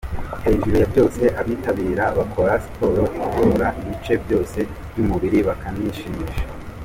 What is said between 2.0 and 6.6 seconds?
bakora siporo igorora ibice byose by’umubiri bakanishimisha.